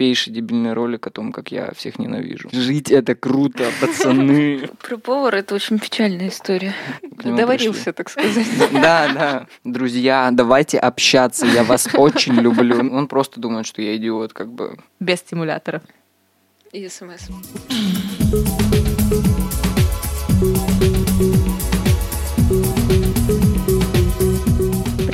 [0.00, 2.48] тупейший дебильный ролик о том, как я всех ненавижу.
[2.52, 4.70] Жить это круто, пацаны.
[4.82, 6.74] Про повара это очень печальная история.
[7.22, 8.46] Доварился, так сказать.
[8.72, 9.46] Да, да.
[9.64, 12.78] Друзья, давайте общаться, я вас очень люблю.
[12.78, 14.78] Он просто думает, что я идиот, как бы.
[15.00, 15.82] Без стимуляторов.
[16.72, 17.28] И смс.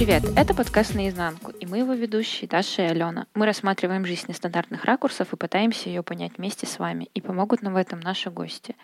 [0.07, 3.27] Привет, это подкаст «Наизнанку», и мы его ведущие Даша и Алена.
[3.35, 7.73] Мы рассматриваем жизнь нестандартных ракурсов и пытаемся ее понять вместе с вами, и помогут нам
[7.73, 8.77] в этом наши гости.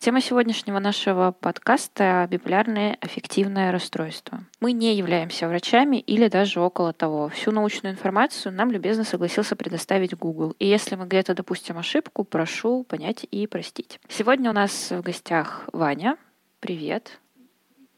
[0.00, 4.40] Тема сегодняшнего нашего подкаста— биполярное аффективное расстройство.
[4.58, 7.28] Мы не являемся врачами или даже около того.
[7.28, 10.56] Всю научную информацию нам любезно согласился предоставить Google.
[10.58, 14.00] И если мы где-то допустим ошибку, прошу понять и простить.
[14.08, 16.16] Сегодня у нас в гостях Ваня.
[16.58, 17.20] Привет.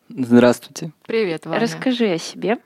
[0.08, 0.92] Здравствуйте.
[1.06, 1.60] Привет, Ваня.
[1.60, 2.58] Расскажи о себе.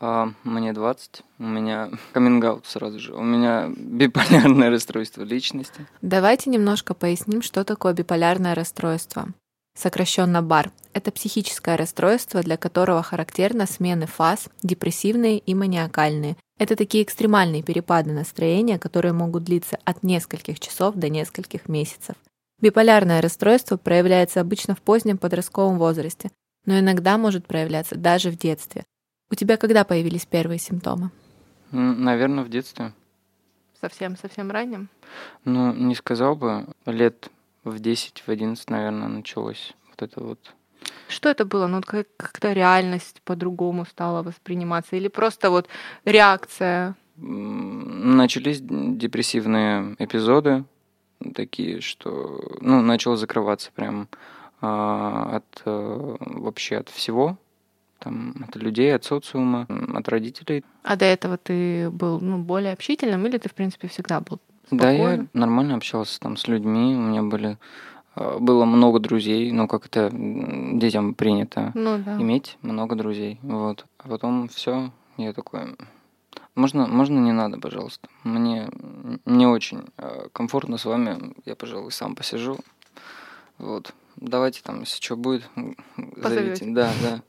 [0.00, 1.22] А, мне 20.
[1.38, 3.14] У меня каминг сразу же.
[3.14, 5.86] У меня биполярное расстройство личности.
[6.02, 9.28] Давайте немножко поясним, что такое биполярное расстройство.
[9.74, 16.36] Сокращенно БАР– это психическое расстройство, для которого характерны смены фаз, депрессивные и маниакальные.
[16.58, 22.16] Это такие экстремальные перепады настроения, которые могут длиться от нескольких часов до нескольких месяцев.
[22.60, 26.30] Биполярное расстройство проявляется обычно в позднем подростковом возрасте,
[26.66, 28.84] но иногда может проявляться даже в детстве.
[29.30, 31.10] У тебя когда появились первые симптомы?
[31.70, 32.92] Наверное, в детстве.
[33.80, 34.88] Совсем-совсем ранним?
[35.44, 36.66] Ну, не сказал бы.
[36.86, 37.30] Лет
[37.64, 40.54] в 10, в 11, наверное, началось вот это вот.
[41.08, 41.66] Что это было?
[41.66, 44.96] Ну, как-то реальность по-другому стала восприниматься?
[44.96, 45.68] Или просто вот
[46.04, 46.94] реакция?
[47.16, 50.64] Начались депрессивные эпизоды,
[51.34, 54.08] такие, что, ну, начал закрываться прям
[54.62, 57.36] от э, вообще от всего,
[57.98, 60.64] там, от людей, от социума, от родителей.
[60.84, 64.96] А до этого ты был ну, более общительным или ты, в принципе, всегда был спокойным?
[64.96, 67.58] Да, я нормально общался там с людьми, у меня были
[68.14, 72.20] а, было много друзей, ну, как это детям принято ну, да.
[72.20, 73.40] иметь много друзей.
[73.42, 73.86] Вот.
[73.98, 75.76] А потом все, я такой,
[76.54, 78.08] можно, можно не надо, пожалуйста.
[78.22, 78.68] Мне
[79.26, 82.58] не очень а, комфортно с вами, я, пожалуй, сам посижу.
[83.58, 85.48] Вот давайте там, если что будет,
[86.16, 86.64] зовите.
[86.66, 87.22] Да, да.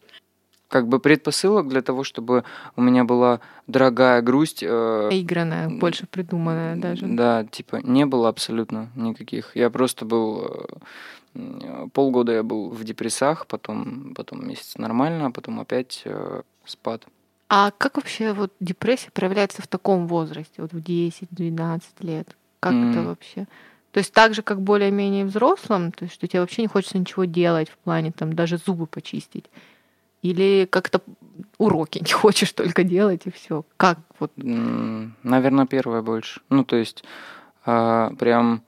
[0.67, 2.45] Как бы предпосылок для того, чтобы
[2.75, 4.63] у меня была дорогая грусть.
[4.63, 7.05] Э, Игранная, больше придуманная даже.
[7.05, 9.55] Да, типа не было абсолютно никаких.
[9.55, 10.67] Я просто был
[11.35, 17.05] э, полгода я был в депрессах, потом, потом месяц нормально, а потом опять э, спад.
[17.49, 22.35] А как вообще вот депрессия проявляется в таком возрасте, вот в 10-12 лет?
[22.59, 22.91] Как mm.
[22.91, 23.47] это вообще?
[23.93, 27.25] То есть так же, как более-менее взрослым, то есть что тебе вообще не хочется ничего
[27.25, 29.45] делать в плане там даже зубы почистить.
[30.23, 31.01] Или как-то
[31.59, 33.63] уроки не хочешь только делать и все.
[33.77, 34.31] Как вот?
[34.35, 36.41] Наверное, первое больше.
[36.49, 37.03] Ну, то есть
[37.65, 38.63] а, прям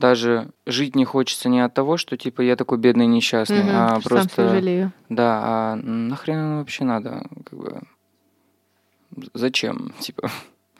[0.00, 4.00] даже жить не хочется не от того, что типа я такой бедный несчастный, угу, а
[4.00, 4.92] просто сам жалею.
[5.08, 7.80] Да, а нахрен оно вообще надо, как бы
[9.34, 10.32] зачем, типа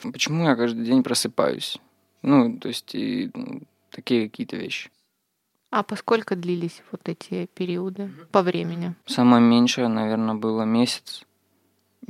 [0.02, 1.78] почему я каждый день просыпаюсь?
[2.22, 3.30] Ну, то есть и
[3.94, 4.90] такие какие-то вещи.
[5.70, 8.94] А поскольку длились вот эти периоды по времени?
[9.06, 11.24] Самое меньшее, наверное, было месяц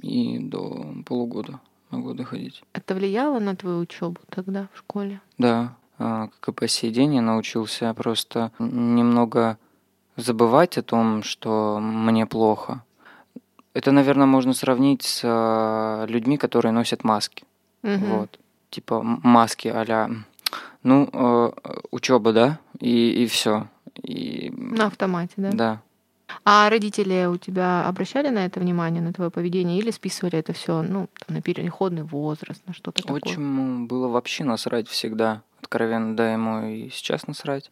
[0.03, 2.63] и до полугода могу доходить.
[2.73, 5.21] Это влияло на твою учебу тогда в школе?
[5.39, 9.57] Да, а, как и по сей день я научился просто немного
[10.17, 12.85] забывать о том, что мне плохо.
[13.73, 17.45] Это, наверное, можно сравнить с а, людьми, которые носят маски.
[17.83, 18.05] Угу.
[18.07, 18.41] Вот.
[18.71, 20.11] Типа маски а
[20.83, 21.51] ну, э,
[21.91, 23.69] учеба, да, и, и все.
[24.03, 24.53] И...
[24.57, 25.51] На автомате, да?
[25.53, 25.83] Да.
[26.45, 30.83] А родители у тебя обращали на это внимание, на твое поведение, или списывали это все
[30.83, 33.21] ну, там, на переходный возраст, на что-то такое?
[33.23, 37.71] Отчиму было вообще насрать всегда, откровенно, да, ему и сейчас насрать.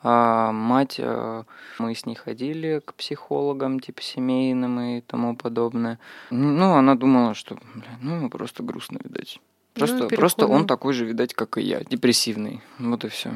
[0.00, 1.42] А мать, э,
[1.80, 5.98] мы с ней ходили к психологам, типа семейным и тому подобное.
[6.30, 9.40] Ну, она думала, что, бля, ну, просто грустно, видать.
[9.78, 12.60] Просто, ну, просто он такой же, видать, как и я, депрессивный.
[12.78, 13.32] Вот и все.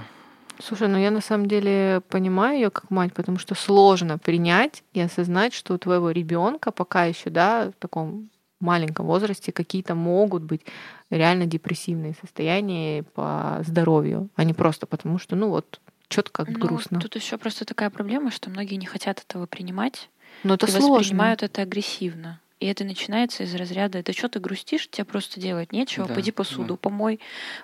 [0.59, 5.01] Слушай, ну я на самом деле понимаю ее как мать, потому что сложно принять и
[5.01, 8.29] осознать, что у твоего ребенка пока еще, да, в таком
[8.61, 10.63] маленьком возрасте какие-то могут быть
[11.11, 16.59] реально депрессивные состояния по здоровью, а не просто потому, что, ну вот, что-то как ну,
[16.59, 17.01] грустно.
[17.01, 20.09] Тут еще просто такая проблема, что многие не хотят этого принимать.
[20.45, 20.99] Но это и сложно.
[20.99, 22.41] воспринимают это агрессивно.
[22.63, 26.31] И это начинается из разряда, это что ты грустишь, тебе просто делать нечего, Да, пойди
[26.31, 26.77] посуду да.
[26.77, 27.19] помой,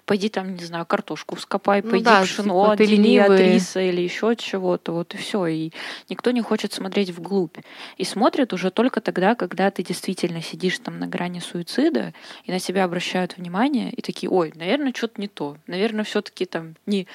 [0.06, 3.53] пойди там, не знаю, картошку вскопай, Ну пойди да, пшено типа, отдели от ленивый.
[3.53, 5.47] риса или еще от чего-то, вот и все.
[5.47, 5.71] И
[6.09, 7.59] никто не хочет смотреть вглубь.
[7.97, 12.12] И смотрят уже только тогда, когда ты действительно сидишь там на грани суицида,
[12.43, 15.59] и на тебя обращают внимание, и такие, ой, наверное, что-то не то.
[15.69, 17.06] Наверное, все-таки там не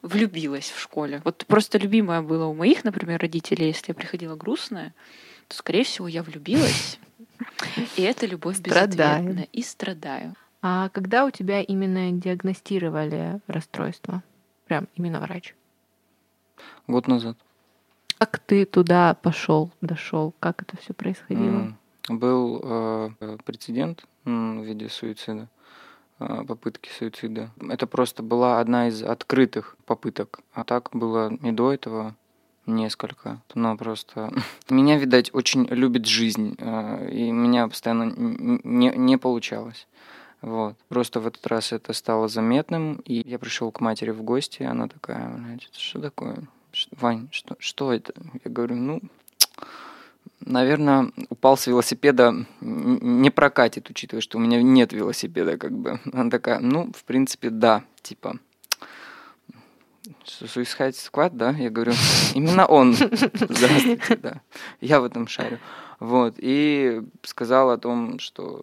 [0.00, 1.22] влюбилась в школе.
[1.24, 4.94] Вот просто любимое было у моих, например, родителей, если я приходила грустная,
[5.48, 6.98] то, скорее всего, я влюбилась.
[7.96, 8.88] И это любовь Страдаю.
[8.88, 9.48] безответная.
[9.52, 10.34] И страдаю.
[10.62, 14.22] А когда у тебя именно диагностировали расстройство?
[14.66, 15.54] Прям именно врач.
[16.86, 17.36] Год назад.
[18.18, 20.32] Как ты туда пошел, дошел?
[20.38, 21.46] Как это все происходило?
[21.48, 21.78] М,
[22.08, 23.10] Был э,
[23.44, 25.48] прецедент в виде суицида,
[26.20, 27.50] э, попытки суицида.
[27.68, 30.40] Это просто была одна из открытых попыток.
[30.52, 32.14] А так было и до этого
[32.66, 33.40] несколько.
[33.54, 34.32] Но просто
[34.70, 39.86] меня, видать, очень любит жизнь, э, и меня постоянно не, не получалось.
[40.40, 40.76] Вот.
[40.88, 44.66] Просто в этот раз это стало заметным, и я пришел к матери в гости, и
[44.66, 46.36] она такая, значит, что такое?
[46.92, 48.12] Вань, что, что это?
[48.44, 49.00] Я говорю, ну,
[50.40, 56.00] наверное, упал с велосипеда, не прокатит, учитывая, что у меня нет велосипеда, как бы.
[56.12, 58.38] Она такая, ну, в принципе, да, типа,
[60.24, 61.50] Су- Suicide Squad, да?
[61.50, 61.92] Я говорю,
[62.34, 62.94] именно он.
[62.94, 64.40] Здравствуйте, да.
[64.80, 65.58] Я в этом шарю.
[66.00, 66.34] Вот.
[66.38, 68.62] И сказал о том, что,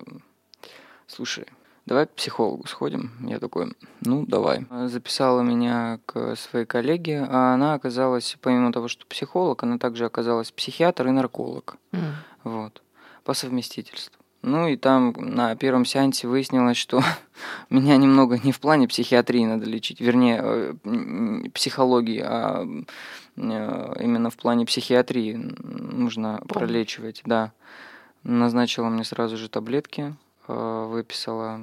[1.08, 1.46] слушай,
[1.86, 3.12] давай к психологу сходим.
[3.28, 4.66] Я такой, ну, давай.
[4.88, 10.52] Записала меня к своей коллеге, а она оказалась, помимо того, что психолог, она также оказалась
[10.52, 11.78] психиатр и нарколог.
[11.92, 12.16] М.
[12.44, 12.82] Вот.
[13.24, 14.19] По совместительству.
[14.42, 17.02] Ну и там на первом сеансе выяснилось, что
[17.70, 22.66] меня немного не в плане психиатрии надо лечить, вернее, э, психологии, а
[23.36, 27.52] э, именно в плане психиатрии нужно пролечивать, да.
[28.24, 30.16] Назначила мне сразу же таблетки,
[30.48, 31.60] э, выписала,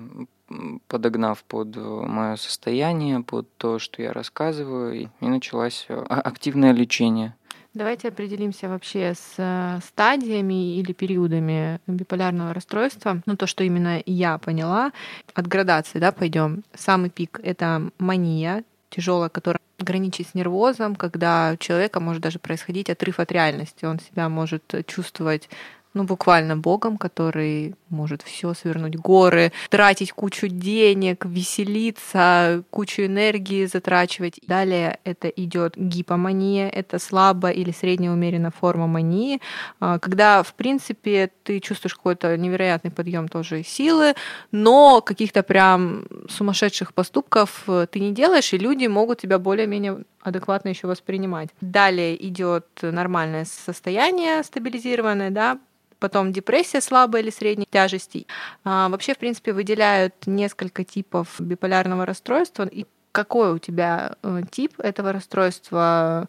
[0.88, 7.34] подогнав под мое состояние, под то, что я рассказываю, и, началось а- активное лечение.
[7.76, 13.20] Давайте определимся вообще с э, стадиями или периодами биполярного расстройства.
[13.26, 14.93] Ну, то, что именно я поняла.
[15.34, 16.64] От градации, да, пойдем.
[16.73, 22.88] Самый пик— это мания, тяжелая, которая граничит с нервозом, когда у человека может даже происходить
[22.88, 23.84] отрыв от реальности.
[23.84, 25.50] Он себя может чувствовать
[25.97, 34.39] ну, буквально богом, который может все свернуть горы, тратить кучу денег, веселиться, кучу энергии затрачивать.
[34.47, 39.41] Далее это идет гипомания, это слабая или средняя умеренная форма мании,
[39.81, 44.15] а, когда, в принципе, ты чувствуешь какой-то невероятный подъем тоже силы,
[44.53, 50.69] но каких-то прям сумасшедших поступков э, ты не делаешь, и люди могут тебя более-менее адекватно
[50.69, 51.49] еще воспринимать.
[51.63, 55.59] Далее идет нормальное состояние, стабилизированное, да,
[55.99, 58.27] потом депрессия слабой или средней тяжести.
[58.65, 62.65] А, вообще, в принципе, выделяют несколько типов биполярного расстройства.
[62.65, 66.27] И какой у тебя э, тип этого расстройства?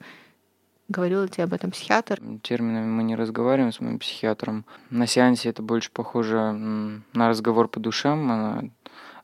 [0.89, 2.21] Говорил тебе об этом психиатр?
[2.41, 4.63] терминами мы не разговариваем с моим психиатром.
[4.89, 6.53] На сеансе это больше похоже
[7.13, 8.31] на разговор по душам.
[8.31, 8.63] Она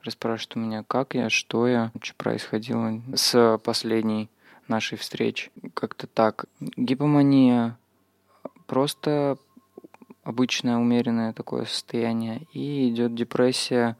[0.03, 4.29] расспрашивает у меня, как я, что я, что происходило с последней
[4.67, 5.51] нашей встречи.
[5.73, 6.45] Как-то так.
[6.59, 7.77] Гипомания
[8.67, 9.37] просто
[10.23, 12.41] обычное умеренное такое состояние.
[12.53, 13.97] И идет депрессия.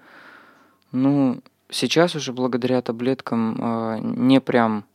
[0.91, 4.85] Ну, сейчас уже благодаря таблеткам э, не прям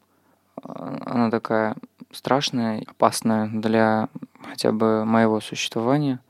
[0.57, 1.77] э, она такая
[2.13, 4.09] страшная, опасная для
[4.49, 6.21] хотя бы моего существования,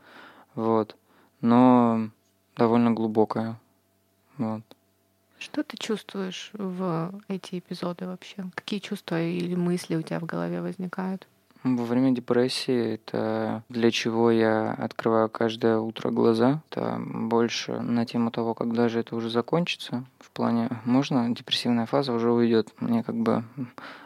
[0.54, 0.96] вот,
[1.40, 2.08] но
[2.56, 3.58] довольно глубокая,
[4.38, 4.62] вот.
[5.38, 8.44] Что ты чувствуешь в эти эпизоды вообще?
[8.54, 11.28] Какие чувства или мысли у тебя в голове возникают?
[11.65, 16.62] Во время депрессии это для чего я открываю каждое утро глаза.
[16.70, 20.05] Это больше на тему того, когда же это уже закончится.
[20.20, 22.72] В плане, можно, депрессивная фаза уже уйдет.
[22.79, 23.44] Мне как бы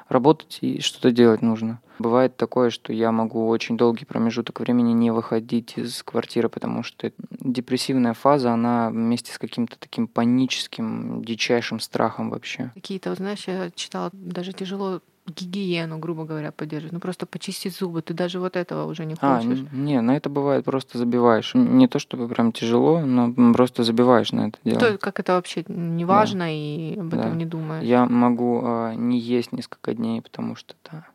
[0.09, 1.81] работать и что-то делать нужно.
[1.99, 7.13] Бывает такое, что я могу очень долгий промежуток времени не выходить из квартиры, потому что
[7.31, 12.73] депрессивная фаза, она вместе с каким-то таким паническим, дичайшим страхом вообще.
[12.75, 16.93] Какие-то, знаешь, я читала, даже тяжело гигиену, грубо говоря, поддерживать.
[16.93, 19.59] Ну просто почистить зубы, ты даже вот этого уже не А, хочешь.
[19.61, 21.53] н- не, на это бывает просто забиваешь.
[21.55, 24.81] Не то чтобы прям тяжело, но просто забиваешь на это дело.
[24.81, 27.37] То, как это вообще не важно и об этом Да.
[27.37, 27.85] не думаешь.
[27.85, 31.07] Я могу а, не есть несколько дней, потому что да,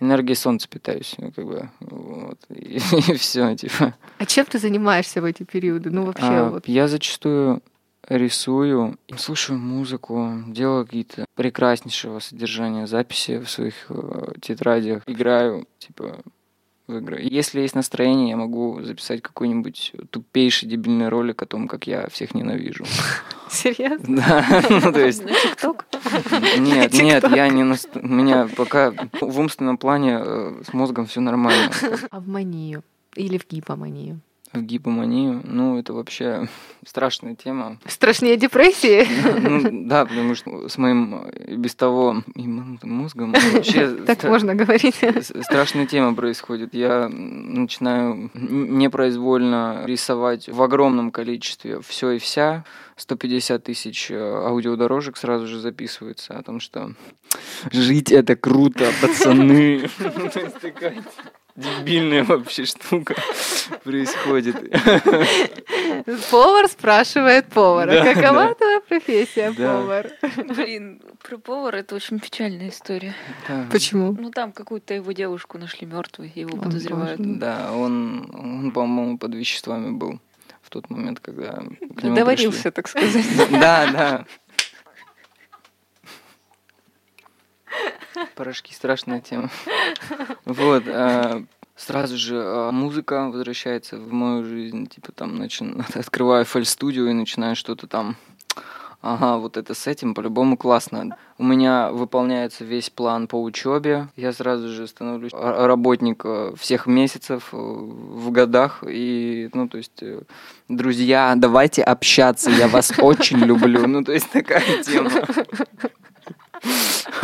[0.00, 3.94] энергией солнца питаюсь, ну, как бы, вот, и, все, типа.
[4.18, 5.90] А чем ты занимаешься в эти периоды?
[5.90, 6.68] Ну вообще А, вот.
[6.68, 7.60] Я зачастую
[8.08, 16.18] рисую, слушаю музыку, делаю какие-то прекраснейшего содержания записи в своих э, тетрадях, играю, типа,
[16.86, 17.20] в игры.
[17.22, 22.34] Если есть настроение, я могу записать какой-нибудь тупейший дебильный ролик о том, как я всех
[22.34, 22.84] ненавижу.
[23.50, 24.16] Серьезно?
[24.16, 25.24] Да, ну то есть...
[25.24, 25.86] На ТикТок?
[26.58, 27.62] Нет, нет, я не...
[27.62, 31.70] наст- У меня пока в умственном плане э, с мозгом все нормально.
[32.10, 32.82] А в манию?
[33.16, 34.20] Или в гипоманию?
[34.54, 36.48] В гипоманию, ну, это вообще
[36.86, 37.78] страшная тема.
[37.86, 39.04] Страшнее депрессии?
[39.44, 44.96] Ну, да, потому что с моим и без того мозгом вообще Так можно говорить.
[45.42, 46.72] страшная тема происходит.
[46.72, 52.64] Я начинаю непроизвольно рисовать в огромном количестве все и вся.
[52.96, 56.92] 150 тысяч э, аудиодорожек сразу же записывается о том, что
[57.72, 59.88] жить это круто, пацаны.
[61.56, 63.14] Дебильная вообще штука
[63.84, 64.56] происходит.
[66.30, 67.90] Повар спрашивает повара.
[67.92, 68.54] Да, Какова да.
[68.54, 69.76] твоя профессия, Да.
[69.80, 70.10] повар?
[70.48, 73.14] Блин, про повара это очень печальная история.
[73.48, 73.66] Да.
[73.70, 74.16] Почему?
[74.18, 77.20] Ну там какую-то его девушку нашли мертвой, его О, подозревают.
[77.20, 77.38] боже.
[77.38, 80.20] Да, он, он, по-моему, под веществами был
[80.62, 81.52] в тот момент, когда
[81.96, 83.12] к нему Доварился, так сказать.
[83.12, 83.58] пришли.
[83.60, 84.24] Да, да.
[88.34, 89.50] Порошки страшная тема.
[90.44, 90.84] Вот.
[90.86, 91.42] а,
[91.76, 94.86] Сразу же а, музыка возвращается в мою жизнь.
[94.86, 98.16] Типа там начи- открываю FL-студию и начинаю что-то там.
[99.06, 101.18] Ага, вот это с этим по-любому классно.
[101.36, 104.08] У меня выполняется весь план по учебе.
[104.16, 108.82] Я сразу же становлюсь работник э, всех месяцев э, в годах.
[108.88, 110.22] И, ну, то есть, э,
[110.70, 113.86] друзья, давайте общаться, я вас очень люблю.
[113.86, 115.10] Ну, то есть, такая тема.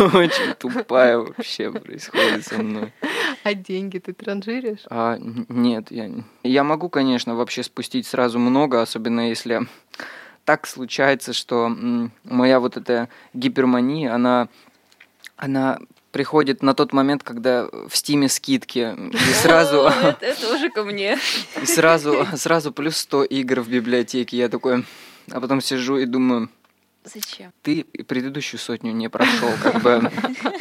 [0.00, 2.92] Очень тупая вообще происходит со мной.
[3.42, 4.80] А деньги ты транжиришь?
[4.88, 6.10] А, нет, я,
[6.42, 9.66] я могу, конечно, вообще спустить сразу много, особенно если
[10.44, 11.70] так случается, что
[12.24, 14.48] моя вот эта гипермания, она,
[15.36, 15.78] она
[16.12, 19.90] приходит на тот момент, когда в стиме скидки, и сразу,
[20.20, 21.18] Это уже ко мне.
[21.62, 24.36] и сразу, сразу плюс 100 игр в библиотеке.
[24.36, 24.84] Я такой,
[25.30, 26.48] а потом сижу и думаю,
[27.04, 27.52] Зачем?
[27.62, 30.10] ты предыдущую сотню не прошел, как бы,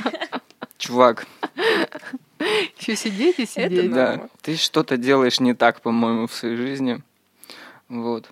[0.78, 1.28] чувак,
[2.80, 3.92] Еще сидеть и сидеть.
[3.92, 7.02] Да, ты что-то делаешь не так, по-моему, в своей жизни.
[7.90, 8.32] Вот.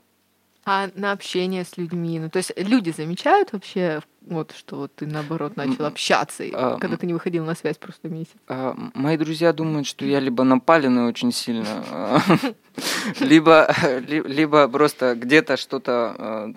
[0.70, 5.06] А на общение с людьми, ну то есть люди замечают вообще, вот что вот ты
[5.08, 8.34] наоборот начал общаться, и а, когда ты не выходил на связь просто месяц.
[8.50, 12.20] А, Мои друзья думают, что я либо напаленный очень сильно, а,
[13.22, 13.74] либо,
[14.08, 16.54] ли- либо просто где-то что-то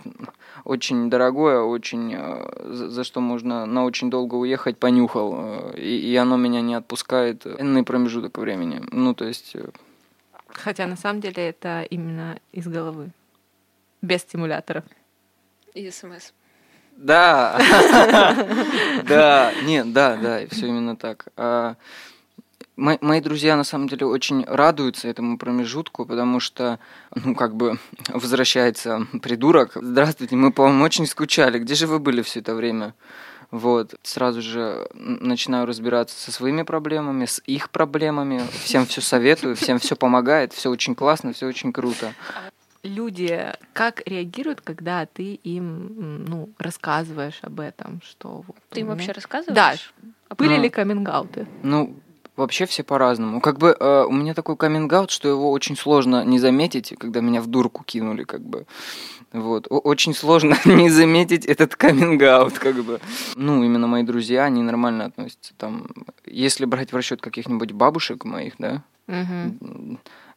[0.64, 2.16] очень дорогое, очень
[2.64, 7.84] за что можно на очень долго уехать, понюхал, и, и оно меня не отпускает энный
[7.84, 8.82] промежуток времени.
[8.90, 9.68] Ну, то есть, э,
[10.48, 13.10] Хотя на самом деле это именно из головы.
[14.02, 14.84] Без стимуляторов.
[15.74, 16.32] И СМС.
[16.96, 17.58] Да,
[19.06, 21.28] да, нет, да, да, все именно так.
[21.36, 21.76] А,
[22.76, 26.78] мо- Мои друзья на самом деле очень радуются этому промежутку, потому что,
[27.14, 27.78] ну, как бы
[28.08, 29.72] возвращается придурок.
[29.76, 31.58] Здравствуйте, мы по вам очень скучали.
[31.58, 32.94] Где же вы были все это время?
[33.50, 38.42] Вот, сразу же начинаю разбираться со своими проблемами, с их проблемами.
[38.62, 42.12] Всем все советую, всем все помогает, все очень классно, все очень круто.
[42.82, 48.94] Люди как реагируют, когда ты им ну, рассказываешь об этом, что вот Ты им меня-
[48.94, 49.54] вообще рассказываешь?
[50.02, 50.08] Да.
[50.28, 50.62] А Были Ну.
[50.62, 51.46] ли каминг-ауты?
[51.62, 51.94] Ну,
[52.36, 53.40] вообще все по-разному.
[53.42, 57.42] Как бы э, у меня такой каминг что его очень сложно не заметить, когда меня
[57.42, 58.64] в дурку кинули, как бы.
[59.32, 59.66] Вот.
[59.68, 62.22] Очень сложно не заметить этот каминг
[62.58, 62.98] как бы.
[63.36, 65.52] Ну, именно мои друзья, они нормально относятся.
[65.58, 65.86] Там,
[66.24, 68.82] если брать в расчет каких-нибудь бабушек моих, да,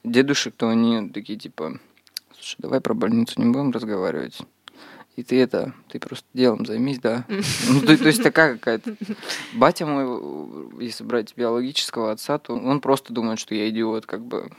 [0.04, 1.80] дедушек, то они такие типа,
[2.44, 4.40] слушай, давай про больницу не будем разговаривать.
[5.16, 7.26] И ты это, ты просто делом займись, да.
[7.70, 8.96] Ну, то, то есть такая какая-то...
[9.54, 14.52] Батя мой, если брать биологического отца, то он просто думает, что я идиот, как бы.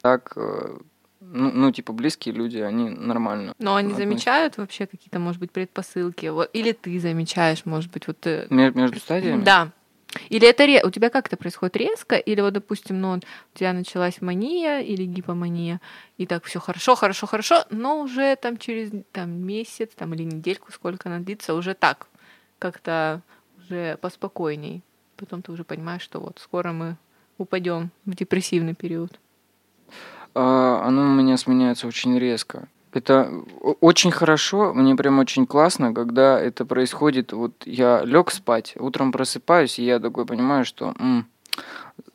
[0.00, 0.78] Так, э,
[1.20, 3.54] ну, ну, типа, близкие люди, они нормально.
[3.58, 4.08] Но они относятся.
[4.08, 6.26] замечают вообще какие-то, может быть, предпосылки?
[6.26, 8.24] Вот, или ты замечаешь, может быть, вот...
[8.24, 9.42] э, Между стадиями?
[9.42, 9.72] Да.
[10.30, 13.72] Или это ре- у тебя как это происходит резко, или вот, допустим, ну, у тебя
[13.72, 15.80] началась мания или гипомания,
[16.16, 20.72] и так все хорошо, хорошо, хорошо, но уже там через там, месяц там, или недельку,
[20.72, 22.06] сколько она длится, уже так,
[22.58, 23.22] как-то
[23.58, 24.82] уже поспокойней.
[25.16, 26.96] Потом ты уже понимаешь, что вот скоро мы
[27.36, 29.18] упадем в депрессивный период.
[30.34, 32.68] А, оно у меня сменяется очень резко.
[32.92, 33.30] Это
[33.80, 37.32] очень хорошо, мне прям очень классно, когда это происходит.
[37.32, 41.26] Вот я лег спать, утром просыпаюсь, и я такой понимаю, что м,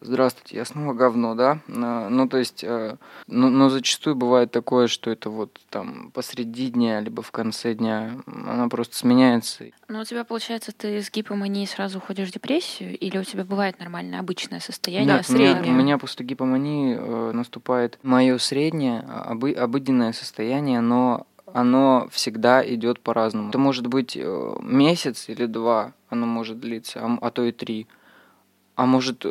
[0.06, 1.60] Здравствуйте, я снова говно, да?
[1.70, 6.70] А, ну, то есть, э, ну, но зачастую бывает такое, что это вот там посреди
[6.70, 9.66] дня, либо в конце дня, она просто сменяется.
[9.88, 13.80] Ну, у тебя, получается, ты с гипоманией сразу уходишь в депрессию, или у тебя бывает
[13.80, 15.16] нормальное обычное состояние?
[15.16, 15.54] Нет, среднее.
[15.54, 22.10] У меня, у меня после гипомании э, наступает мое среднее, обы, обыденное состояние, но оно
[22.12, 23.50] всегда идет по-разному.
[23.50, 27.88] Это может быть э, месяц или два, оно может длиться, а, а то и три
[28.76, 29.26] а может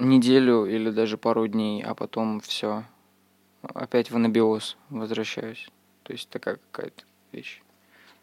[0.00, 2.84] неделю или даже пару дней, а потом все,
[3.62, 5.68] опять в анабиоз возвращаюсь.
[6.02, 7.62] То есть такая какая-то вещь.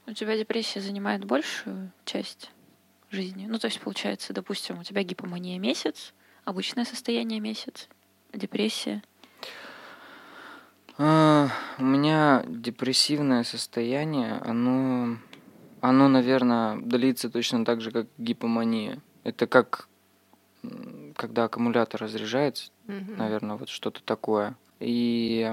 [0.05, 2.51] У тебя депрессия занимает большую часть
[3.11, 3.45] жизни?
[3.47, 6.13] Ну, то есть, получается, допустим, у тебя гипомания месяц,
[6.45, 7.87] обычное состояние месяц,
[8.33, 9.03] депрессия.
[10.97, 15.17] А, у меня депрессивное состояние, оно,
[15.81, 19.01] оно, наверное, длится точно так же, как гипомания.
[19.23, 19.87] Это как
[21.17, 23.15] когда аккумулятор разряжается, угу.
[23.17, 25.51] наверное, вот что-то такое, и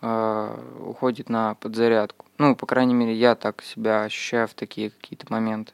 [0.00, 2.26] э, уходит на подзарядку.
[2.38, 5.72] Ну, по крайней мере, я так себя ощущаю в такие какие-то моменты.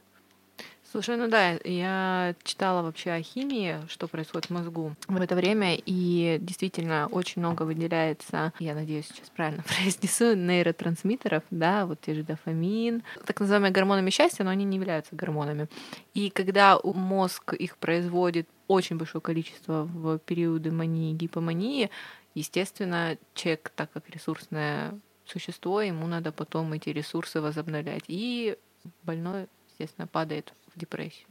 [0.92, 5.75] Слушай, ну да, я читала вообще о химии, что происходит в мозгу в это время,
[5.75, 12.23] и действительно очень много выделяется, я надеюсь, сейчас правильно произнесу, нейротрансмиттеров, да, вот те же
[12.23, 15.66] дофамин, так называемые гормонами счастья, но они не являются гормонами.
[16.12, 21.91] И когда мозг их производит очень большое количество в периоды мании, гипомании,
[22.35, 28.05] естественно, человек, так как ресурсное существо, ему надо потом эти ресурсы возобновлять.
[28.09, 28.57] И
[29.02, 31.29] больной, естественно, падает в депрессию.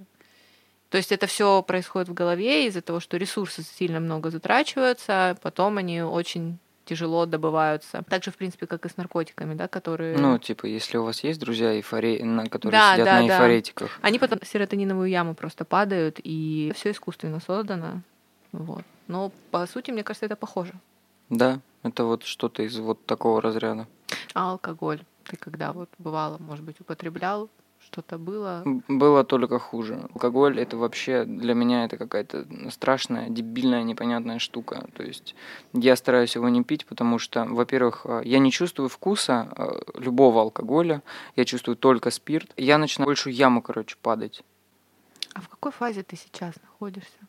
[0.89, 5.77] То есть это все происходит в голове из-за того, что ресурсы сильно много затрачиваются, потом
[5.77, 6.59] они очень
[6.91, 8.03] тяжело добываются.
[8.09, 10.17] Так же, в принципе, как и с наркотиками, да, которые...
[10.17, 12.17] Ну, типа, если у вас есть друзья, эйфоре...
[12.49, 13.87] которые да, сидят да, на эйфоретиках.
[13.87, 14.07] Да.
[14.07, 18.01] Они потом в серотониновую яму просто падают, и все искусственно создано.
[18.51, 18.83] Вот.
[19.07, 20.73] Но, по сути, мне кажется, это похоже.
[21.29, 23.87] Да, это вот что-то из вот такого разряда.
[24.33, 24.99] А алкоголь?
[25.23, 27.49] Ты когда вот бывало, может быть, употреблял
[27.91, 28.63] что-то было?
[28.87, 30.07] Было только хуже.
[30.13, 34.87] Алкоголь это вообще для меня это какая-то страшная, дебильная, непонятная штука.
[34.93, 35.35] То есть
[35.73, 40.41] я стараюсь его не пить, потому что, во-первых, э, я не чувствую вкуса э, любого
[40.41, 41.01] алкоголя,
[41.35, 42.51] я чувствую только спирт.
[42.57, 44.43] Я начинаю большую яму, короче, падать.
[45.33, 47.19] А в какой фазе ты сейчас находишься?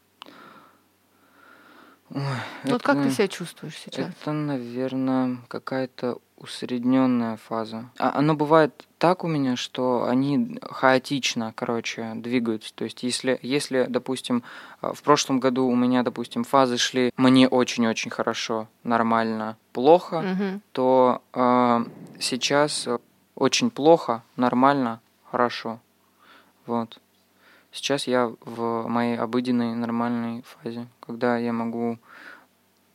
[2.14, 2.23] Ой,
[2.64, 4.11] ну, вот как ты себя чувствуешь сейчас?
[4.21, 7.90] Это, наверное, какая-то усредненная фаза.
[7.99, 12.75] А оно бывает так у меня, что они хаотично, короче, двигаются.
[12.75, 14.42] То есть, если, если, допустим,
[14.80, 20.61] а, в прошлом году у меня, допустим, фазы шли мне очень-очень хорошо, нормально, плохо, угу.
[20.72, 21.85] то э,
[22.20, 22.88] сейчас
[23.35, 25.00] очень плохо, нормально,
[25.31, 25.78] хорошо.
[26.66, 27.00] Вот.
[27.72, 31.98] Сейчас я в моей обыденной нормальной фазе, когда я могу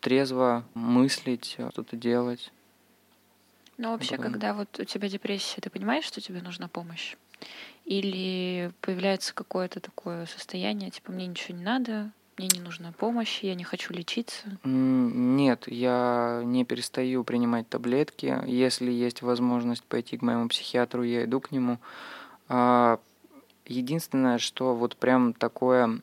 [0.02, 2.52] трезво мыслить, что-то делать.
[3.78, 4.32] Ну, вообще, Потом...
[4.32, 7.16] когда вот у тебя депрессия, ты понимаешь, что тебе нужна помощь?
[7.86, 13.56] Или появляется какое-то такое состояние, типа, мне ничего не надо, мне не нужна помощь, я
[13.56, 14.58] не хочу лечиться?
[14.64, 18.42] Нет, я не перестаю принимать таблетки.
[18.46, 21.80] Если есть возможность пойти к моему психиатру, я иду к нему.
[22.50, 23.00] А,
[23.68, 26.00] Единственное, что вот прям такое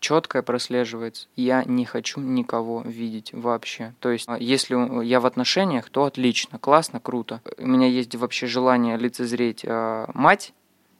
[0.00, 1.28] четкое прослеживается.
[1.36, 3.94] Я не хочу никого видеть вообще.
[4.00, 7.40] То есть, а, если я в отношениях, то отлично, классно, круто.
[7.58, 10.52] У меня есть вообще желание лицезреть э, мать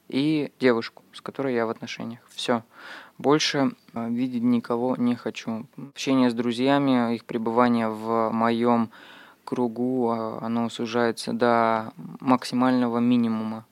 [0.09, 2.21] и девушку, с которой я в отношениях.
[2.29, 2.63] Все.
[3.19, 5.67] Больше э, видеть никого не хочу.
[5.77, 8.91] Общение с друзьями, их пребывание в моем
[9.45, 13.65] кругу, оно сужается до максимального минимума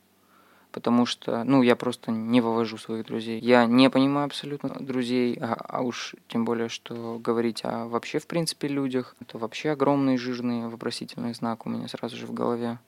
[0.78, 3.40] потому что, ну, я просто не вывожу своих друзей.
[3.40, 8.28] Я не понимаю абсолютно друзей, а, а уж тем более, что говорить о вообще, в
[8.28, 9.16] принципе, людях.
[9.20, 12.78] Это вообще огромный жирный вопросительный знак у меня сразу же в голове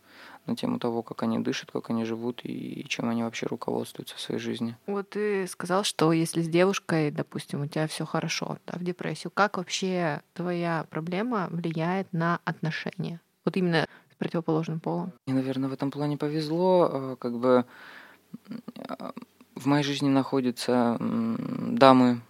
[0.47, 4.21] на тему того, как они дышат, как они живут и чем они вообще руководствуются в
[4.21, 4.77] своей жизни.
[4.87, 9.33] Вот ты сказал, что если с девушкой, допустим, у тебя все хорошо, да, в депрессию,
[9.35, 13.21] как вообще твоя проблема влияет на отношения?
[13.45, 13.89] Вот именно
[14.21, 15.13] противоположным полом.
[15.27, 16.91] Мне, наверное, в этом плане повезло.
[16.93, 17.65] Э, как бы
[19.57, 22.21] в моей жизни находятся дамы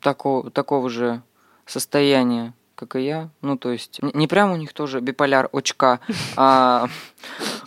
[0.00, 1.22] такого, такого же
[1.66, 3.28] состояния, как и я.
[3.42, 6.00] Ну, то есть, не прям у них тоже биполяр очка,
[6.36, 6.88] а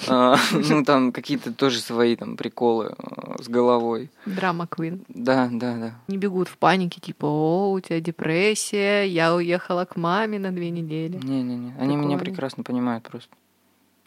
[0.52, 4.10] ну, там какие-то тоже свои там приколы э, с головой.
[4.26, 5.04] Драма Квин.
[5.08, 5.96] Да, да, да.
[6.08, 10.70] Не бегут в панике, типа, о, у тебя депрессия, я уехала к маме на две
[10.70, 11.18] недели.
[11.18, 13.36] Не-не-не, они меня прекрасно понимают просто.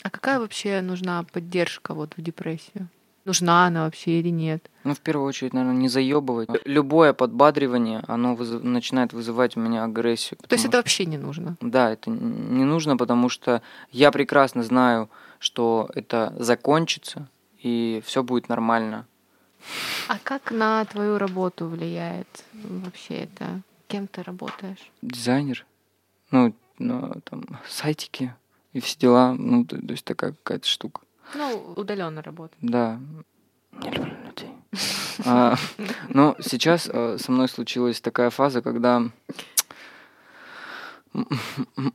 [0.03, 2.89] А какая вообще нужна поддержка вот в депрессию?
[3.29, 4.69] нужна она вообще или нет.
[4.85, 6.49] Ну, в первую очередь, наверное, не заебывать.
[6.65, 10.39] Любое подбадривание, оно вызыв- начинает вызывать у меня агрессию.
[10.39, 11.57] То есть потому это вообще не нужно.
[11.61, 13.61] Да, это не нужно, потому что
[13.93, 19.07] я прекрасно знаю, что это закончится, и все будет нормально.
[20.09, 23.61] А как на твою работу влияет вообще это?
[23.89, 24.91] Кем ты работаешь?
[25.03, 25.67] Дизайнер,
[26.31, 28.35] ну, ну, там, сайтики
[28.73, 31.01] и все дела, ну, то, то есть такая какая-то штука.
[31.35, 32.55] Ну, удаленно работа.
[32.61, 33.01] Да,
[33.73, 34.53] не люблю людей.
[35.25, 35.57] А,
[36.11, 39.03] но сейчас а, со мной случилась такая фаза, когда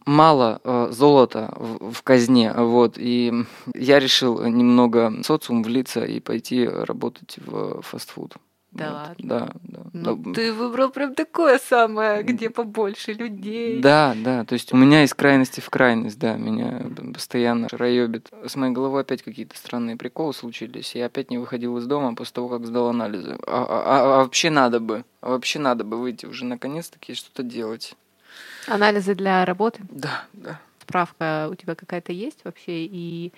[0.06, 6.20] мало а, золота в, в казне, вот, и я решил немного в социум влиться и
[6.20, 8.36] пойти работать в фастфуд.
[8.72, 9.16] Да Вот, ладно?
[9.20, 9.80] Да, да.
[9.94, 13.80] Ну, Да, ты выбрал прям такое самое, где побольше людей.
[13.84, 16.82] Да, да, то есть у меня из крайности в крайность, да, меня
[17.14, 18.32] постоянно раебит.
[18.44, 22.34] С моей головой опять какие-то странные приколы случились, я опять не выходил из дома после
[22.34, 23.38] того, как сдал анализы.
[23.46, 27.44] А, а- а- а вообще надо бы, а вообще надо бы выйти уже наконец-таки что-то
[27.44, 27.94] делать.
[28.68, 29.82] Анализы для работы.
[29.90, 30.60] Да, да.
[30.82, 32.86] Справка у тебя какая-то есть вообще?
[32.86, 33.34] И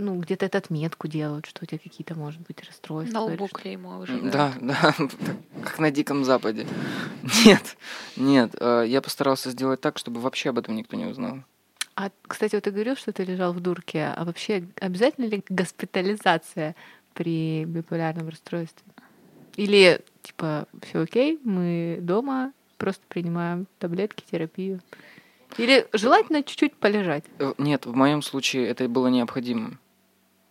[0.00, 3.12] ну, где-то эту отметку делают, что у тебя какие-то, может быть, расстройства.
[3.12, 4.18] На лбу клеймо уже.
[4.20, 4.94] Да, да,
[5.62, 6.66] как на Диком Западе.
[7.44, 7.76] Нет,
[8.16, 11.40] нет, э, я постарался сделать так, чтобы вообще об этом никто не узнал.
[11.96, 14.06] А, кстати, вот ты говорил, что ты лежал в дурке.
[14.16, 16.74] А вообще обязательно ли госпитализация
[17.14, 18.84] при биполярном расстройстве?
[19.56, 24.80] Или, типа, все окей, мы дома просто принимаем таблетки, терапию?
[25.58, 27.24] Или желательно чуть-чуть полежать?
[27.38, 29.78] Э, Нет, в моем случае это было необходимо.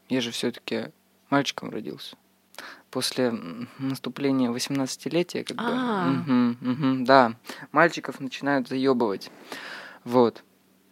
[0.08, 0.92] Я же все-таки
[1.30, 2.16] мальчиком родился.
[2.92, 3.32] После
[3.80, 5.74] наступления 18-летия, как бы.
[5.74, 7.34] Мгм, мгм, да,
[7.72, 9.32] мальчиков начинают заебывать.
[10.04, 10.44] Вот.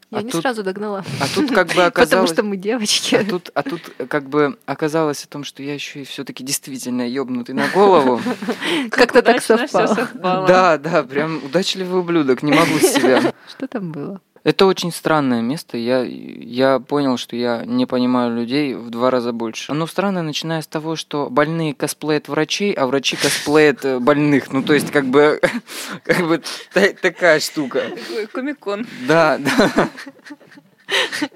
[0.10, 1.04] Я А не тут- сразу догнала.
[1.20, 2.32] А тут как бы Потому оказалось...
[2.32, 3.16] что мы девочки.
[3.16, 6.46] А тут, а тут э, как бы оказалось о том, что я еще и все-таки
[6.46, 8.22] действительно ёбнутый на голову.
[8.92, 10.10] Как-то так совпало.
[10.48, 13.34] Да, да, прям удачливый ублюдок, не могу с себя.
[13.50, 14.22] Что там было?
[14.48, 15.76] Это очень странное место.
[15.78, 19.70] Я, я понял, что я не понимаю людей в два раза больше.
[19.74, 24.54] Оно странное, начиная с того, что больные косплеят врачей, а врачи косплеят э, больных.
[24.54, 25.42] Ну, то есть, как бы,
[26.06, 27.84] как бы та- такая штука.
[28.32, 28.88] Комикон.
[29.06, 29.90] Да, да.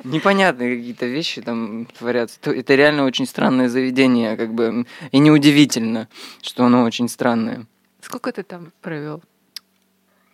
[0.06, 2.39] Непонятные какие-то вещи там творятся.
[2.39, 4.86] То- Это реально очень странное заведение, как бы.
[5.12, 6.08] И неудивительно,
[6.41, 7.65] что оно очень странное.
[8.00, 9.21] Сколько ты там провел?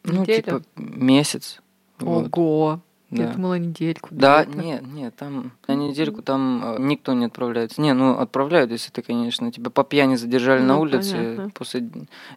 [0.03, 0.43] Ну, Неделю?
[0.43, 1.59] типа, месяц.
[1.99, 2.79] Вот, Ого!
[3.09, 3.33] Я да.
[3.33, 4.09] думала недельку.
[4.11, 7.79] Да, нет, нет, там на недельку там э, никто не отправляется.
[7.81, 11.49] Не, ну отправляют, если ты, конечно, тебя по пьяни задержали на Ну, улице понятно.
[11.51, 11.89] после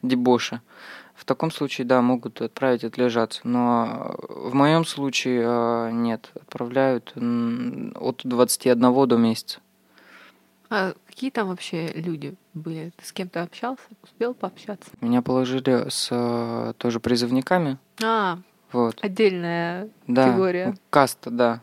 [0.02, 0.62] дебоша.
[1.16, 3.40] В таком случае, да, могут отправить отлежаться.
[3.42, 9.58] Но э, в моем случае э, нет, отправляют от 21 до месяца.
[10.72, 12.92] А какие там вообще люди были?
[12.96, 13.82] Ты с кем-то общался?
[14.04, 14.88] Успел пообщаться?
[15.00, 17.76] Меня положили с тоже призывниками.
[18.04, 18.38] А,
[18.72, 18.98] Вот.
[19.02, 20.66] отдельная Да, категория.
[20.68, 21.60] ну, каста, да.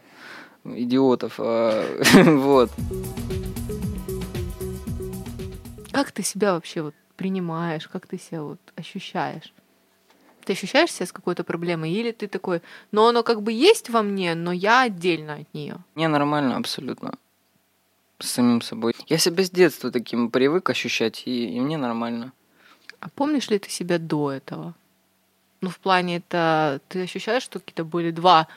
[0.65, 1.35] Идиотов.
[1.39, 2.71] э, Вот.
[5.91, 7.87] Как ты себя вообще вот принимаешь?
[7.87, 9.53] Как ты себя вот ощущаешь?
[10.45, 11.91] Ты ощущаешь себя с какой-то проблемой?
[11.91, 15.77] Или ты такой, но оно как бы есть во мне, но я отдельно от нее?
[15.95, 17.13] Не, нормально абсолютно.
[18.19, 18.93] С самим собой.
[19.07, 22.31] Я себя с детства таким привык ощущать, и, и мне нормально.
[22.99, 24.73] А помнишь ли ты себя до этого?
[25.61, 28.47] Ну, в плане это ты ощущаешь, что какие-то были два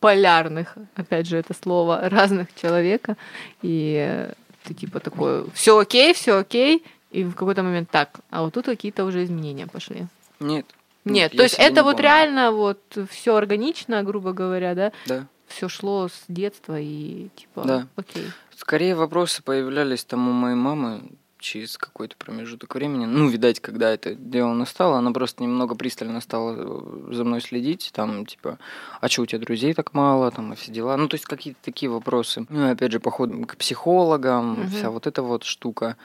[0.00, 3.16] полярных, опять же, это слово, разных человека,
[3.62, 4.28] и
[4.64, 8.66] ты типа такой, все окей, все окей, и в какой-то момент так, а вот тут
[8.66, 10.06] какие-то уже изменения пошли.
[10.40, 10.66] Нет.
[11.04, 12.02] Нет, то есть это вот помню.
[12.02, 12.80] реально вот
[13.10, 15.26] все органично, грубо говоря, да, Да.
[15.46, 17.86] все шло с детства и типа, Да.
[17.96, 18.24] окей.
[18.56, 21.02] Скорее вопросы появлялись там у моей мамы
[21.44, 23.04] через какой-то промежуток времени.
[23.04, 27.90] Ну, видать, когда это дело настало, она просто немного пристально стала э, за мной следить.
[27.94, 28.58] Там, типа,
[29.00, 30.96] а что у тебя друзей так мало, там, и все дела.
[30.96, 32.46] Ну, то есть какие-то такие вопросы.
[32.48, 34.68] Ну, опять же, поход к психологам, Мгм.
[34.70, 35.96] вся вот эта вот штука.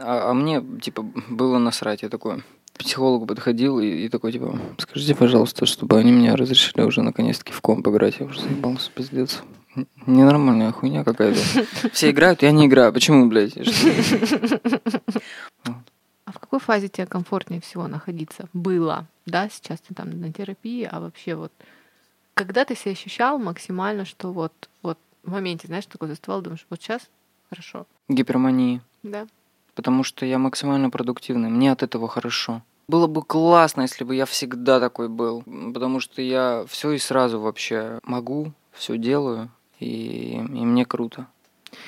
[0.00, 2.02] А, а мне, типа, было насрать.
[2.02, 2.42] Я такой
[2.78, 7.60] психологу подходил и, и такой, типа, скажите, пожалуйста, чтобы они мне разрешили уже наконец-таки в
[7.60, 8.20] комп играть.
[8.20, 9.42] Я уже заебался, пиздец.
[10.06, 11.40] Ненормальная хуйня какая-то.
[11.92, 12.92] Все играют, я не играю.
[12.92, 13.56] Почему, блядь?
[16.24, 18.48] А в какой фазе тебе комфортнее всего находиться?
[18.52, 21.52] Было, да, сейчас ты там на терапии, а вообще вот
[22.34, 26.80] когда ты себя ощущал максимально, что вот, вот в моменте, знаешь, такой заставал, думаешь, вот
[26.80, 27.02] сейчас
[27.50, 28.80] хорошо, Гипермании.
[29.02, 29.26] да?
[29.74, 31.48] Потому что я максимально продуктивный.
[31.48, 32.62] Мне от этого хорошо.
[32.88, 35.42] Было бы классно, если бы я всегда такой был.
[35.72, 41.26] Потому что я все и сразу вообще могу, все делаю, и, и мне круто.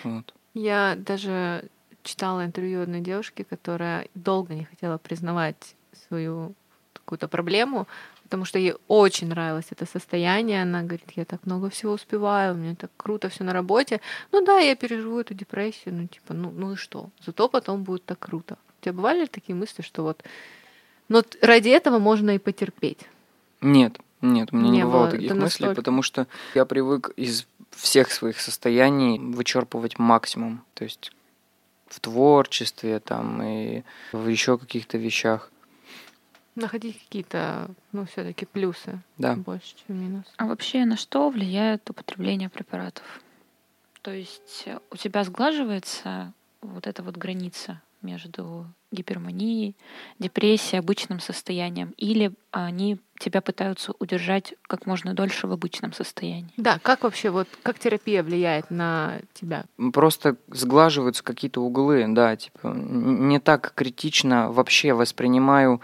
[0.05, 0.35] Вот.
[0.55, 1.69] Я даже
[2.03, 5.77] читала интервью одной девушки, которая долго не хотела признавать
[6.07, 6.55] свою
[6.93, 7.87] какую-то проблему,
[8.23, 10.63] потому что ей очень нравилось это состояние.
[10.63, 14.01] Она говорит, я так много всего успеваю, у меня так круто все на работе.
[14.33, 17.11] Ну да, я переживу эту депрессию, ну типа, ну, ну и что?
[17.25, 18.57] Зато потом будет так круто.
[18.81, 20.25] У тебя бывали такие мысли, что вот
[21.11, 23.01] но ради этого можно и потерпеть?
[23.61, 25.75] Нет, нет, у меня не, не бывало таких мыслей, настолько...
[25.75, 30.65] потому что я привык из всех своих состояний вычерпывать максимум.
[30.75, 31.13] То есть
[31.87, 35.51] в творчестве там и в еще каких-то вещах
[36.57, 39.35] находить какие-то, ну, все-таки плюсы да.
[39.37, 40.25] больше, чем минус.
[40.37, 43.05] А вообще на что влияет употребление препаратов?
[44.03, 49.77] То есть у тебя сглаживается вот эта вот граница между гиперманией,
[50.19, 56.53] депрессией, обычным состоянием, или они тебя пытаются удержать как можно дольше в обычном состоянии.
[56.57, 59.65] Да, как вообще вот как терапия влияет на тебя?
[59.93, 65.81] Просто сглаживаются какие-то углы, да, типа не так критично вообще воспринимаю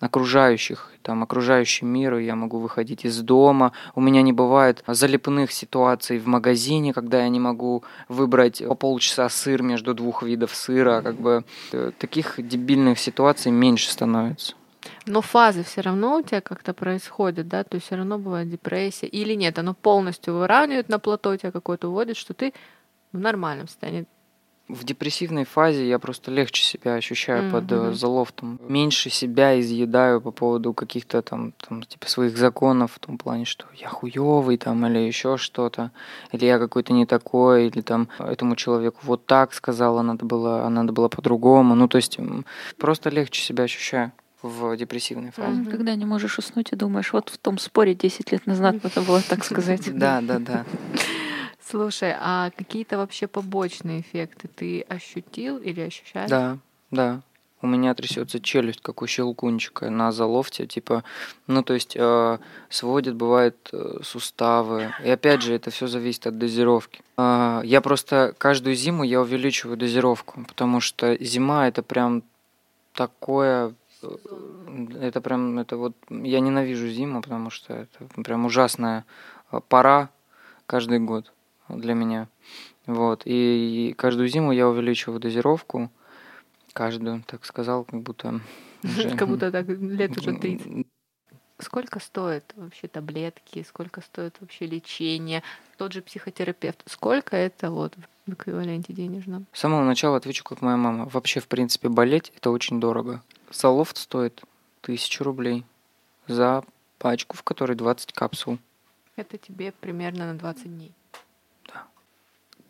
[0.00, 3.72] окружающих, там, окружающий мир, я могу выходить из дома.
[3.94, 9.28] У меня не бывает залипных ситуаций в магазине, когда я не могу выбрать по полчаса
[9.28, 11.02] сыр между двух видов сыра.
[11.02, 14.54] Как бы э, таких дебильных ситуаций меньше становится.
[15.06, 19.06] Но фазы все равно у тебя как-то происходят, да, то есть все равно бывает депрессия
[19.06, 22.54] или нет, оно полностью выравнивает на плато, тебя какой-то уводит, что ты
[23.12, 24.06] в нормальном состоянии
[24.74, 27.50] в депрессивной фазе я просто легче себя ощущаю mm-hmm.
[27.50, 28.60] под э, залофтом.
[28.68, 33.66] Меньше себя изъедаю по поводу каких-то там, там, типа, своих законов в том плане, что
[33.74, 35.90] я хуёвый там или еще что-то,
[36.32, 40.70] или я какой-то не такой, или там этому человеку вот так сказала, надо было, а
[40.70, 41.74] надо было по-другому.
[41.74, 42.18] Ну, то есть
[42.78, 45.62] просто легче себя ощущаю в депрессивной фазе.
[45.62, 45.70] Mm-hmm.
[45.70, 49.20] Когда не можешь уснуть и думаешь, вот в том споре 10 лет назад надо было
[49.22, 49.96] так сказать.
[49.96, 50.64] Да, да, да.
[51.70, 56.28] Слушай, а какие-то вообще побочные эффекты ты ощутил или ощущаешь?
[56.28, 56.58] Да,
[56.90, 57.20] да.
[57.62, 61.04] У меня трясется челюсть, как у щелкунчика на залофте, типа,
[61.46, 62.38] ну то есть э,
[62.70, 64.94] сводит, бывает, э, суставы.
[65.04, 67.02] И опять же, это все зависит от дозировки.
[67.18, 72.22] Э, я просто каждую зиму я увеличиваю дозировку, потому что зима это прям
[72.94, 74.08] такое э,
[75.02, 79.04] это прям, это вот, я ненавижу зиму, потому что это прям ужасная
[79.52, 80.08] э, пора
[80.66, 81.30] каждый год
[81.76, 82.28] для меня.
[82.86, 83.22] Вот.
[83.24, 85.90] И каждую зиму я увеличиваю дозировку.
[86.72, 88.40] Каждую, так сказал, как будто...
[89.16, 90.86] Как будто так лет уже 30.
[91.58, 95.42] Сколько стоит вообще таблетки, сколько стоит вообще лечение,
[95.76, 97.94] тот же психотерапевт, сколько это вот
[98.26, 99.46] в эквиваленте денежном?
[99.52, 101.06] С самого начала отвечу, как моя мама.
[101.12, 103.22] Вообще, в принципе, болеть это очень дорого.
[103.50, 104.42] Солофт стоит
[104.80, 105.64] тысячу рублей
[106.26, 106.64] за
[106.98, 108.58] пачку, в которой 20 капсул.
[109.16, 110.94] Это тебе примерно на 20 дней.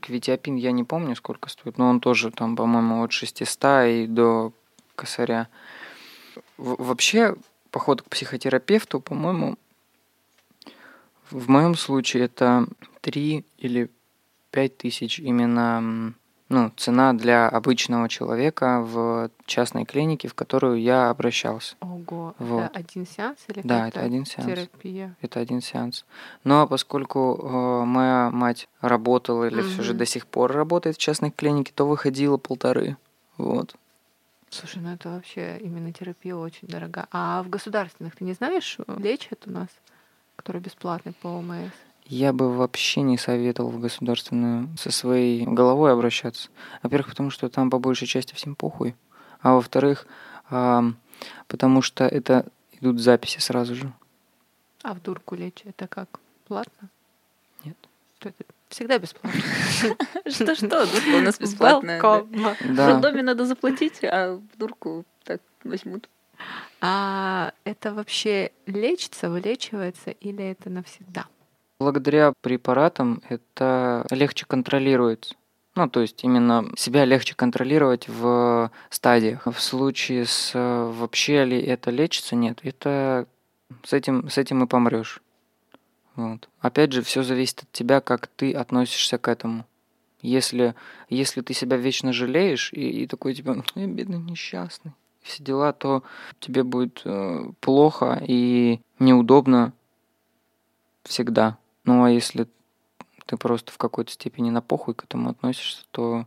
[0.00, 4.52] Квитиапин я не помню, сколько стоит, но он тоже там, по-моему, от 600 и до
[4.96, 5.48] косаря.
[6.56, 7.36] В- вообще,
[7.70, 9.56] поход к психотерапевту, по-моему,
[11.30, 12.66] в моем случае это
[13.00, 13.90] 3 или
[14.50, 16.14] 5 тысяч именно
[16.50, 21.76] ну, цена для обычного человека в частной клинике, в которую я обращался.
[21.80, 22.64] Ого, вот.
[22.64, 24.50] это один сеанс или Да, это один сеанс.
[24.50, 25.16] Терапия.
[25.20, 26.04] Это один сеанс.
[26.42, 29.68] Но поскольку э, моя мать работала или mm-hmm.
[29.74, 32.96] все же до сих пор работает в частной клинике, то выходила полторы.
[33.36, 33.76] Вот.
[34.50, 37.06] Слушай, ну это вообще именно терапия очень дорога.
[37.12, 39.68] А в государственных ты не знаешь, лечат у нас,
[40.34, 41.70] которые бесплатные по ОМС?
[42.12, 46.48] Я бы вообще не советовал в государственную со своей головой обращаться.
[46.82, 48.96] Во-первых, потому что там по большей части всем похуй.
[49.42, 50.08] А во-вторых,
[50.48, 53.92] потому что это идут записи сразу же.
[54.82, 56.18] А в дурку лечь это как?
[56.48, 56.88] Платно?
[57.64, 57.76] Нет.
[58.18, 58.34] Это
[58.70, 59.40] всегда бесплатно.
[60.26, 60.86] Что-что?
[60.86, 62.02] Дурка у нас бесплатная.
[62.02, 66.08] В роддоме надо заплатить, а в дурку так возьмут.
[66.80, 71.26] А это вообще лечится, вылечивается или это навсегда?
[71.80, 75.34] Благодаря препаратам это легче контролируется.
[75.74, 79.46] Ну, то есть именно себя легче контролировать в стадиях.
[79.46, 82.58] В случае с вообще ли это лечится, нет.
[82.62, 83.26] Это
[83.82, 85.22] с этим, с этим и помрешь.
[86.16, 86.50] Вот.
[86.60, 89.64] Опять же, все зависит от тебя, как ты относишься к этому.
[90.20, 90.74] Если,
[91.08, 96.02] если ты себя вечно жалеешь и, и такой типа, я бедный несчастный, все дела, то
[96.40, 99.72] тебе будет э, плохо и неудобно
[101.04, 101.56] всегда.
[101.84, 102.46] Ну а если
[103.26, 106.26] ты просто в какой-то степени на похуй к этому относишься, то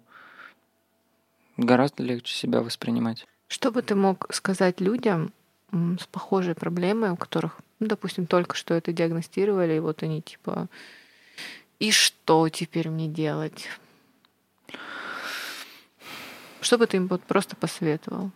[1.58, 3.26] гораздо легче себя воспринимать.
[3.48, 5.32] Что бы ты мог сказать людям
[5.72, 10.68] с похожей проблемой, у которых, ну, допустим, только что это диагностировали, и вот они типа,
[11.80, 13.68] и что теперь мне делать?
[16.62, 18.32] Что бы ты им вот просто посоветовал?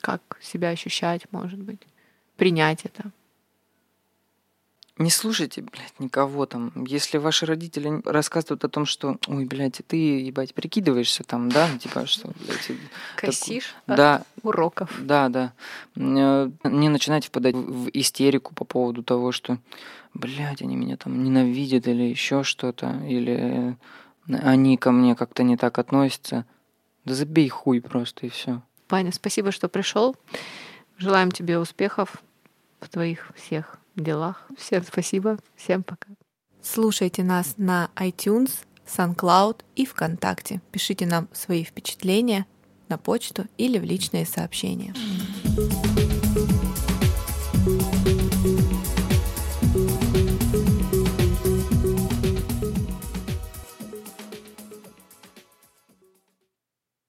[0.00, 1.80] Как себя ощущать, может быть?
[2.36, 3.10] Принять это?
[4.98, 6.72] Не слушайте, блядь, никого там.
[6.84, 12.06] Если ваши родители рассказывают о том, что, ой, блядь, ты, ебать, прикидываешься там, да, типа,
[12.06, 12.72] что, блядь,
[13.16, 14.90] Косишь так, да, уроков.
[15.00, 15.52] Да, да.
[15.94, 19.58] Э, не начинайте впадать в истерику по поводу того, что,
[20.14, 23.76] блядь, они меня там ненавидят или еще что-то, или
[24.26, 26.44] они ко мне как-то не так относятся.
[27.04, 28.62] Да забей хуй просто и все.
[28.88, 30.16] Паня, спасибо, что пришел.
[30.96, 32.20] Желаем тебе успехов
[32.80, 34.46] в твоих всех делах.
[34.56, 35.38] Всем спасибо.
[35.56, 36.08] Всем пока.
[36.62, 38.50] Слушайте нас на iTunes,
[38.86, 40.60] SoundCloud и ВКонтакте.
[40.72, 42.46] Пишите нам свои впечатления
[42.88, 44.94] на почту или в личные сообщения.